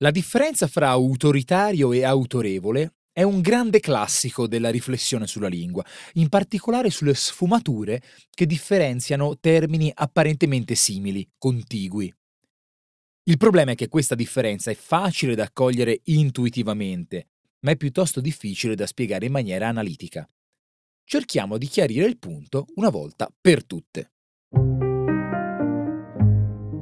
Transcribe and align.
La 0.00 0.12
differenza 0.12 0.68
fra 0.68 0.90
autoritario 0.90 1.92
e 1.92 2.04
autorevole 2.04 2.94
è 3.12 3.24
un 3.24 3.40
grande 3.40 3.80
classico 3.80 4.46
della 4.46 4.70
riflessione 4.70 5.26
sulla 5.26 5.48
lingua, 5.48 5.84
in 6.12 6.28
particolare 6.28 6.88
sulle 6.88 7.14
sfumature 7.14 8.00
che 8.30 8.46
differenziano 8.46 9.36
termini 9.40 9.90
apparentemente 9.92 10.76
simili, 10.76 11.28
contigui. 11.36 12.14
Il 13.24 13.38
problema 13.38 13.72
è 13.72 13.74
che 13.74 13.88
questa 13.88 14.14
differenza 14.14 14.70
è 14.70 14.76
facile 14.76 15.34
da 15.34 15.42
accogliere 15.42 16.00
intuitivamente, 16.04 17.30
ma 17.62 17.72
è 17.72 17.76
piuttosto 17.76 18.20
difficile 18.20 18.76
da 18.76 18.86
spiegare 18.86 19.26
in 19.26 19.32
maniera 19.32 19.66
analitica. 19.66 20.28
Cerchiamo 21.02 21.58
di 21.58 21.66
chiarire 21.66 22.06
il 22.06 22.18
punto 22.18 22.66
una 22.76 22.90
volta 22.90 23.28
per 23.40 23.64
tutte. 23.64 24.12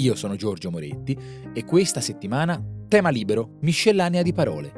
Io 0.00 0.14
sono 0.14 0.34
Giorgio 0.34 0.70
Moretti 0.70 1.14
e 1.52 1.64
questa 1.66 2.00
settimana 2.00 2.58
tema 2.88 3.10
libero, 3.10 3.58
miscellanea 3.60 4.22
di 4.22 4.32
parole. 4.32 4.72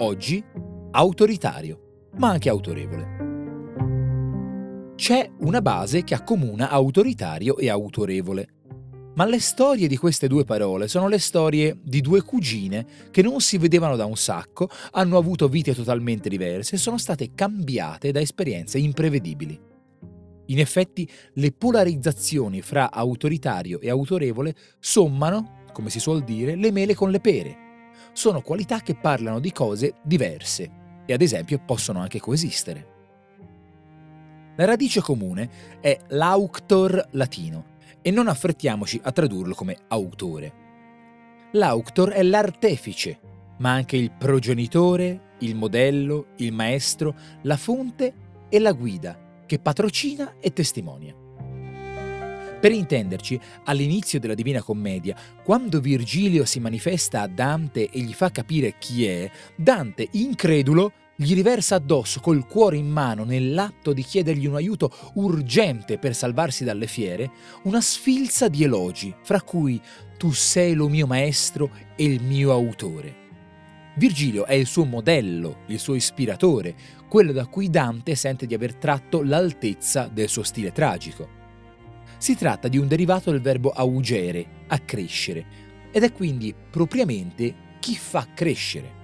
Oggi 0.00 0.44
autoritario, 0.90 2.10
ma 2.18 2.28
anche 2.28 2.50
autorevole. 2.50 3.16
C'è 4.94 5.30
una 5.38 5.62
base 5.62 6.04
che 6.04 6.14
accomuna 6.14 6.68
autoritario 6.68 7.56
e 7.56 7.70
autorevole. 7.70 8.48
Ma 9.14 9.24
le 9.24 9.40
storie 9.40 9.88
di 9.88 9.96
queste 9.96 10.28
due 10.28 10.44
parole 10.44 10.86
sono 10.86 11.08
le 11.08 11.18
storie 11.18 11.78
di 11.82 12.02
due 12.02 12.20
cugine 12.20 12.86
che 13.10 13.22
non 13.22 13.40
si 13.40 13.56
vedevano 13.56 13.96
da 13.96 14.04
un 14.04 14.16
sacco, 14.16 14.68
hanno 14.90 15.16
avuto 15.16 15.48
vite 15.48 15.74
totalmente 15.74 16.28
diverse 16.28 16.74
e 16.74 16.78
sono 16.78 16.98
state 16.98 17.30
cambiate 17.34 18.12
da 18.12 18.20
esperienze 18.20 18.78
imprevedibili. 18.78 19.67
In 20.50 20.58
effetti, 20.60 21.08
le 21.34 21.52
polarizzazioni 21.52 22.62
fra 22.62 22.90
autoritario 22.90 23.80
e 23.80 23.90
autorevole 23.90 24.54
sommano, 24.78 25.64
come 25.72 25.90
si 25.90 26.00
suol 26.00 26.24
dire, 26.24 26.54
le 26.54 26.70
mele 26.70 26.94
con 26.94 27.10
le 27.10 27.20
pere. 27.20 27.66
Sono 28.12 28.40
qualità 28.40 28.80
che 28.80 28.94
parlano 28.94 29.40
di 29.40 29.52
cose 29.52 29.96
diverse 30.02 30.70
e 31.04 31.12
ad 31.12 31.20
esempio 31.20 31.60
possono 31.64 32.00
anche 32.00 32.18
coesistere. 32.18 32.96
La 34.56 34.64
radice 34.64 35.00
comune 35.00 35.50
è 35.80 35.98
l'auctor 36.08 37.08
latino 37.12 37.76
e 38.00 38.10
non 38.10 38.26
affrettiamoci 38.26 38.98
a 39.02 39.12
tradurlo 39.12 39.54
come 39.54 39.76
autore. 39.88 40.66
L'auctor 41.52 42.10
è 42.10 42.22
l'artefice, 42.22 43.20
ma 43.58 43.72
anche 43.72 43.96
il 43.96 44.12
progenitore, 44.12 45.34
il 45.40 45.54
modello, 45.54 46.28
il 46.36 46.52
maestro, 46.52 47.14
la 47.42 47.56
fonte 47.58 48.14
e 48.48 48.58
la 48.58 48.72
guida 48.72 49.26
che 49.48 49.58
patrocina 49.58 50.34
e 50.38 50.52
testimonia. 50.52 51.14
Per 52.60 52.72
intenderci, 52.72 53.40
all'inizio 53.64 54.20
della 54.20 54.34
Divina 54.34 54.62
Commedia, 54.62 55.16
quando 55.42 55.80
Virgilio 55.80 56.44
si 56.44 56.60
manifesta 56.60 57.22
a 57.22 57.28
Dante 57.28 57.88
e 57.88 58.00
gli 58.00 58.12
fa 58.12 58.30
capire 58.30 58.74
chi 58.78 59.06
è, 59.06 59.30
Dante, 59.56 60.08
incredulo, 60.12 60.92
gli 61.16 61.34
riversa 61.34 61.76
addosso 61.76 62.20
col 62.20 62.46
cuore 62.46 62.76
in 62.76 62.88
mano 62.88 63.24
nell'atto 63.24 63.92
di 63.92 64.02
chiedergli 64.02 64.46
un 64.46 64.56
aiuto 64.56 64.92
urgente 65.14 65.98
per 65.98 66.14
salvarsi 66.14 66.64
dalle 66.64 66.86
fiere, 66.86 67.30
una 67.62 67.80
sfilza 67.80 68.48
di 68.48 68.64
elogi, 68.64 69.14
fra 69.22 69.40
cui 69.40 69.80
tu 70.16 70.32
sei 70.32 70.74
lo 70.74 70.88
mio 70.88 71.06
maestro 71.06 71.70
e 71.96 72.04
il 72.04 72.22
mio 72.22 72.52
autore. 72.52 73.27
Virgilio 73.98 74.46
è 74.46 74.54
il 74.54 74.66
suo 74.66 74.84
modello, 74.84 75.62
il 75.66 75.80
suo 75.80 75.96
ispiratore, 75.96 76.72
quello 77.08 77.32
da 77.32 77.46
cui 77.46 77.68
Dante 77.68 78.14
sente 78.14 78.46
di 78.46 78.54
aver 78.54 78.76
tratto 78.76 79.24
l'altezza 79.24 80.06
del 80.06 80.28
suo 80.28 80.44
stile 80.44 80.70
tragico. 80.70 81.28
Si 82.16 82.36
tratta 82.36 82.68
di 82.68 82.78
un 82.78 82.86
derivato 82.86 83.32
del 83.32 83.40
verbo 83.40 83.70
augere, 83.70 84.46
accrescere, 84.68 85.44
ed 85.90 86.04
è 86.04 86.12
quindi 86.12 86.54
propriamente 86.70 87.52
chi 87.80 87.96
fa 87.96 88.28
crescere. 88.32 88.94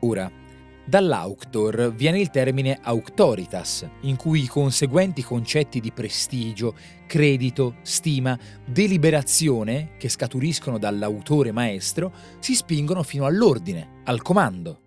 Ora, 0.00 0.30
Dall'auctor 0.88 1.92
viene 1.92 2.20
il 2.20 2.30
termine 2.30 2.78
auctoritas, 2.80 3.84
in 4.02 4.14
cui 4.14 4.44
i 4.44 4.46
conseguenti 4.46 5.20
concetti 5.20 5.80
di 5.80 5.90
prestigio, 5.90 6.76
credito, 7.08 7.78
stima, 7.82 8.38
deliberazione, 8.64 9.96
che 9.98 10.08
scaturiscono 10.08 10.78
dall'autore 10.78 11.50
maestro, 11.50 12.12
si 12.38 12.54
spingono 12.54 13.02
fino 13.02 13.26
all'ordine, 13.26 14.02
al 14.04 14.22
comando. 14.22 14.82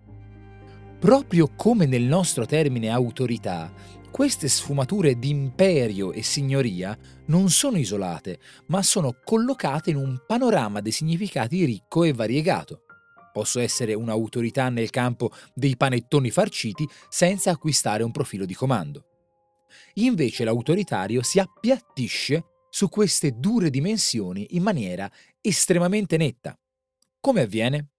Proprio 0.99 1.51
come 1.53 1.85
nel 1.85 2.03
nostro 2.03 2.45
termine 2.45 2.87
autorità, 2.89 3.69
queste 4.09 4.47
sfumature 4.47 5.19
di 5.19 5.29
imperio 5.29 6.13
e 6.13 6.23
signoria 6.23 6.97
non 7.25 7.49
sono 7.49 7.77
isolate, 7.77 8.39
ma 8.67 8.81
sono 8.83 9.17
collocate 9.21 9.89
in 9.89 9.97
un 9.97 10.17
panorama 10.25 10.79
dei 10.79 10.93
significati 10.93 11.65
ricco 11.65 12.05
e 12.05 12.13
variegato. 12.13 12.83
Posso 13.39 13.61
essere 13.61 13.93
un'autorità 13.93 14.67
nel 14.67 14.89
campo 14.89 15.31
dei 15.53 15.77
panettoni 15.77 16.29
farciti 16.29 16.85
senza 17.07 17.51
acquistare 17.51 18.03
un 18.03 18.11
profilo 18.11 18.43
di 18.43 18.53
comando. 18.53 19.05
Invece 19.93 20.43
l'autoritario 20.43 21.21
si 21.23 21.39
appiattisce 21.39 22.43
su 22.69 22.89
queste 22.89 23.31
dure 23.39 23.69
dimensioni 23.69 24.57
in 24.57 24.63
maniera 24.63 25.09
estremamente 25.39 26.17
netta. 26.17 26.53
Come 27.21 27.43
avviene? 27.43 27.91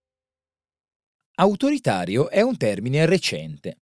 Autoritario 1.37 2.29
è 2.29 2.41
un 2.41 2.55
termine 2.55 3.07
recente. 3.07 3.79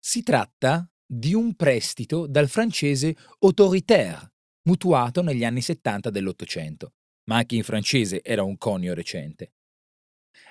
Si 0.00 0.22
tratta 0.22 0.90
di 1.04 1.34
un 1.34 1.56
prestito 1.56 2.26
dal 2.26 2.48
francese 2.48 3.14
autoritaire, 3.40 4.32
mutuato 4.62 5.20
negli 5.20 5.44
anni 5.44 5.60
70 5.60 6.08
dell'Ottocento, 6.08 6.94
ma 7.24 7.36
anche 7.36 7.54
in 7.54 7.64
francese 7.64 8.22
era 8.22 8.42
un 8.42 8.56
conio 8.56 8.94
recente. 8.94 9.55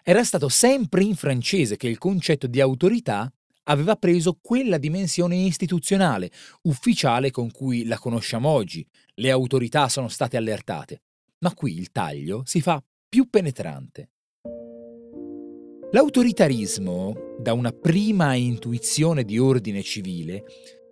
Era 0.03 0.23
stato 0.23 0.49
sempre 0.49 1.03
in 1.03 1.15
francese 1.15 1.77
che 1.77 1.87
il 1.87 1.97
concetto 1.97 2.47
di 2.47 2.61
autorità 2.61 3.31
aveva 3.65 3.95
preso 3.95 4.37
quella 4.41 4.77
dimensione 4.77 5.35
istituzionale, 5.37 6.31
ufficiale 6.63 7.31
con 7.31 7.51
cui 7.51 7.85
la 7.85 7.97
conosciamo 7.97 8.49
oggi. 8.49 8.85
Le 9.15 9.31
autorità 9.31 9.89
sono 9.89 10.07
state 10.07 10.37
allertate. 10.37 11.01
Ma 11.39 11.53
qui 11.53 11.77
il 11.77 11.91
taglio 11.91 12.43
si 12.45 12.61
fa 12.61 12.83
più 13.07 13.29
penetrante. 13.29 14.09
L'autoritarismo, 15.91 17.35
da 17.39 17.53
una 17.53 17.71
prima 17.71 18.33
intuizione 18.33 19.23
di 19.23 19.39
ordine 19.39 19.81
civile, 19.81 20.43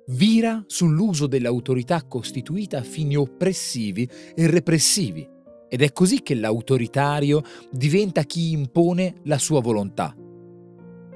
vira 0.07 0.63
sull'uso 0.67 1.27
dell'autorità 1.27 2.03
costituita 2.05 2.79
a 2.79 2.83
fini 2.83 3.15
oppressivi 3.15 4.09
e 4.35 4.47
repressivi, 4.47 5.27
ed 5.73 5.81
è 5.81 5.91
così 5.91 6.21
che 6.21 6.35
l'autoritario 6.35 7.41
diventa 7.71 8.21
chi 8.25 8.51
impone 8.51 9.21
la 9.23 9.39
sua 9.39 9.59
volontà. 9.59 10.15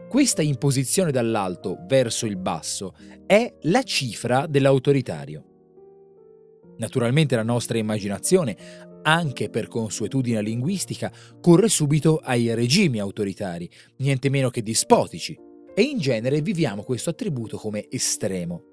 Questa 0.09 0.41
imposizione 0.41 1.11
dall'alto 1.11 1.77
verso 1.85 2.25
il 2.25 2.37
basso 2.37 2.95
è 3.27 3.53
la 3.61 3.83
cifra 3.83 4.47
dell'autoritario. 4.47 5.43
Naturalmente 6.77 7.35
la 7.35 7.43
nostra 7.43 7.77
immaginazione, 7.77 8.57
anche 9.03 9.51
per 9.51 9.67
consuetudine 9.67 10.41
linguistica, 10.41 11.11
corre 11.39 11.69
subito 11.69 12.17
ai 12.17 12.51
regimi 12.55 12.97
autoritari, 12.97 13.69
niente 13.97 14.29
meno 14.29 14.49
che 14.49 14.63
dispotici, 14.63 15.37
e 15.75 15.81
in 15.83 15.99
genere 15.99 16.41
viviamo 16.41 16.81
questo 16.81 17.11
attributo 17.11 17.57
come 17.57 17.85
estremo. 17.91 18.63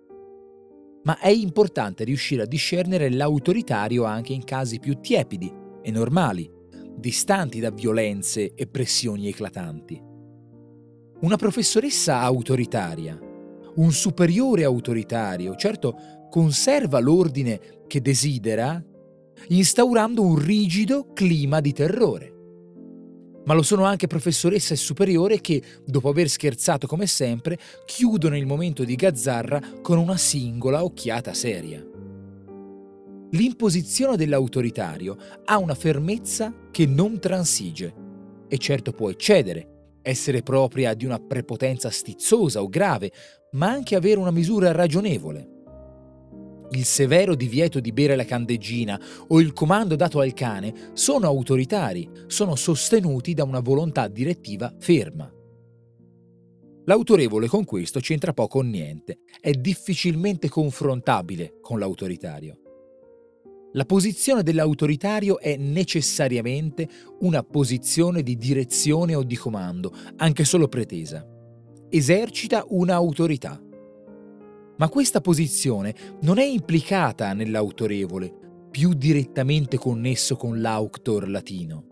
Ma 1.03 1.19
è 1.19 1.29
importante 1.29 2.05
riuscire 2.05 2.45
a 2.45 2.47
discernere 2.47 3.11
l'autoritario 3.11 4.05
anche 4.05 4.33
in 4.33 4.45
casi 4.45 4.79
più 4.79 4.99
tiepidi, 4.99 5.61
e 5.85 5.91
normali, 5.91 6.51
distanti 6.97 7.61
da 7.61 7.71
violenze 7.71 8.55
e 8.55 8.67
pressioni 8.67 9.29
eclatanti. 9.29 10.01
Una 11.21 11.37
professoressa 11.37 12.21
autoritaria, 12.21 13.19
un 13.75 13.93
superiore 13.93 14.65
autoritario, 14.65 15.55
certo 15.57 16.27
conserva 16.31 17.01
l'ordine 17.01 17.61
che 17.87 18.01
desidera, 18.01 18.83
instaurando 19.49 20.23
un 20.23 20.39
rigido 20.43 21.13
clima 21.13 21.61
di 21.61 21.73
terrore. 21.75 22.33
Ma 23.45 23.53
lo 23.53 23.63
sono 23.63 23.85
anche 23.85 24.07
professoresse 24.07 24.75
superiori 24.75 25.43
che, 25.43 25.63
dopo 25.85 26.09
aver 26.09 26.31
scherzato 26.31 26.87
come 26.87 27.07
sempre, 27.07 27.59
chiudono 27.85 28.39
il 28.39 28.47
momento 28.47 28.85
di 28.85 28.95
gazzarra 28.95 29.61
con 29.83 29.99
una 29.99 30.17
singola 30.17 30.83
occhiata 30.83 31.35
seria 31.35 31.94
l'imposizione 33.35 34.17
dell'autoritario 34.17 35.17
ha 35.45 35.59
una 35.59 35.75
fermezza 35.75 36.53
che 36.71 36.87
non 36.87 37.19
transige 37.19 38.03
e 38.49 38.59
certo 38.59 38.93
può 38.93 39.11
eccedere, 39.11 39.99
essere 40.03 40.43
propria 40.43 40.95
di 40.95 41.05
una 41.05 41.19
prepotenza 41.19 41.91
stizzosa 41.91 42.63
o 42.63 42.69
grave, 42.69 43.11
ma 43.53 43.71
anche 43.71 43.97
avere 43.97 44.21
una 44.21 44.31
misura 44.31 44.71
ragionevole. 44.73 45.51
Il 46.71 46.85
severo 46.85 47.35
divieto 47.35 47.81
di 47.81 47.93
bere 47.93 48.17
la 48.17 48.25
candeggina 48.25 49.01
o 49.29 49.41
il 49.41 49.53
comando 49.53 49.97
dato 49.97 50.21
al 50.21 50.33
cane 50.33 50.91
sono 50.93 51.27
autoritari, 51.27 52.09
sono 52.27 52.55
sostenuti 52.55 53.35
da 53.35 53.45
una 53.45 53.61
volontà 53.61 54.09
direttiva 54.09 54.73
ferma. 54.79 55.31
L'autorevole 56.87 57.49
con 57.49 57.65
questo 57.65 58.01
c'entra 58.01 58.33
poco 58.33 58.59
o 58.59 58.63
niente, 58.63 59.21
è 59.41 59.53
difficilmente 59.53 60.49
confrontabile 60.49 61.59
con 61.61 61.79
l'autoritario. 61.79 62.64
La 63.77 63.85
posizione 63.85 64.45
dell'autoritario 64.45 65.41
è 65.41 65.57
necessariamente 65.57 66.89
una 67.21 67.43
posizione 67.43 68.23
di 68.23 68.37
direzione 68.37 69.17
o 69.17 69.25
di 69.25 69.35
comando, 69.37 69.93
anche 70.17 70.45
solo 70.45 70.69
pretesa. 70.69 71.27
Esercita 71.89 72.65
un'autorità. 72.69 73.61
Ma 74.77 74.89
questa 74.89 75.21
posizione 75.21 75.93
non 76.21 76.39
è 76.39 76.45
implicata 76.45 77.33
nell'autorevole, 77.33 78.33
più 78.71 78.93
direttamente 78.93 79.77
connesso 79.77 80.37
con 80.37 80.61
l'auctor 80.61 81.29
latino. 81.29 81.87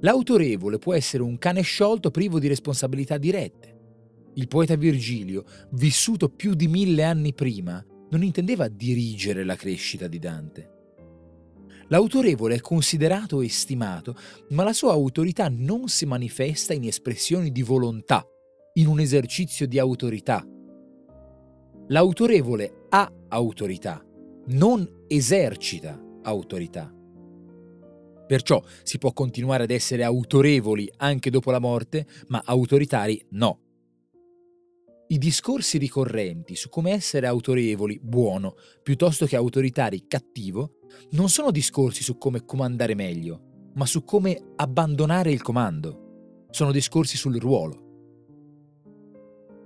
L'autorevole 0.00 0.76
può 0.76 0.92
essere 0.92 1.22
un 1.22 1.38
cane 1.38 1.62
sciolto 1.62 2.10
privo 2.10 2.38
di 2.38 2.46
responsabilità 2.48 3.16
dirette. 3.16 3.74
Il 4.34 4.48
poeta 4.48 4.76
Virgilio, 4.76 5.44
vissuto 5.70 6.28
più 6.28 6.52
di 6.52 6.68
mille 6.68 7.04
anni 7.04 7.32
prima, 7.32 7.82
non 8.10 8.22
intendeva 8.22 8.68
dirigere 8.68 9.44
la 9.44 9.56
crescita 9.56 10.06
di 10.06 10.18
Dante. 10.18 10.70
L'autorevole 11.88 12.56
è 12.56 12.60
considerato 12.60 13.40
e 13.40 13.48
stimato, 13.48 14.16
ma 14.50 14.64
la 14.64 14.72
sua 14.72 14.92
autorità 14.92 15.48
non 15.48 15.88
si 15.88 16.04
manifesta 16.04 16.72
in 16.72 16.84
espressioni 16.84 17.52
di 17.52 17.62
volontà, 17.62 18.26
in 18.74 18.88
un 18.88 18.98
esercizio 18.98 19.66
di 19.68 19.78
autorità. 19.78 20.44
L'autorevole 21.88 22.86
ha 22.88 23.12
autorità, 23.28 24.04
non 24.46 25.04
esercita 25.06 26.00
autorità. 26.22 26.92
Perciò 28.26 28.60
si 28.82 28.98
può 28.98 29.12
continuare 29.12 29.62
ad 29.62 29.70
essere 29.70 30.02
autorevoli 30.02 30.90
anche 30.96 31.30
dopo 31.30 31.52
la 31.52 31.60
morte, 31.60 32.06
ma 32.26 32.42
autoritari 32.44 33.24
no. 33.30 33.65
I 35.08 35.18
discorsi 35.18 35.78
ricorrenti 35.78 36.56
su 36.56 36.68
come 36.68 36.90
essere 36.90 37.28
autorevoli, 37.28 38.00
buono, 38.02 38.56
piuttosto 38.82 39.24
che 39.26 39.36
autoritari, 39.36 40.06
cattivo, 40.08 40.78
non 41.10 41.28
sono 41.28 41.52
discorsi 41.52 42.02
su 42.02 42.18
come 42.18 42.44
comandare 42.44 42.96
meglio, 42.96 43.70
ma 43.74 43.86
su 43.86 44.02
come 44.02 44.36
abbandonare 44.56 45.30
il 45.30 45.42
comando. 45.42 46.46
Sono 46.50 46.72
discorsi 46.72 47.16
sul 47.16 47.36
ruolo. 47.36 47.84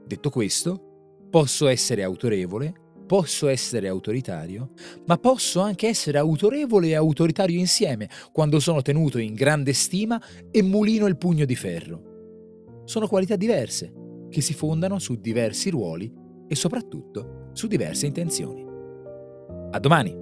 Detto 0.07 0.29
questo, 0.29 1.29
posso 1.31 1.69
essere 1.69 2.03
autorevole, 2.03 2.75
posso 3.07 3.49
essere 3.49 3.89
autoritario, 3.89 4.73
ma 5.07 5.17
posso 5.17 5.61
anche 5.61 5.89
essere 5.89 6.19
autorevole 6.19 6.89
e 6.89 6.97
autoritario 6.97 7.59
insieme 7.59 8.11
quando 8.31 8.61
sono 8.61 8.83
tenuto 8.83 9.17
in 9.17 9.33
grande 9.33 9.73
stima 9.73 10.21
e 10.51 10.63
mulino 10.63 11.07
il 11.07 11.17
pugno 11.17 11.47
di 11.47 11.57
ferro. 11.57 12.83
Sono 12.85 13.09
qualità 13.09 13.37
diverse, 13.37 13.93
che 14.31 14.41
si 14.41 14.55
fondano 14.55 14.99
su 14.99 15.17
diversi 15.17 15.69
ruoli 15.71 16.11
e 16.49 16.55
soprattutto 16.55 17.51
su 17.53 17.67
diverse 17.67 18.07
intenzioni. 18.07 18.65
A 19.73 19.79
domani! 19.79 20.20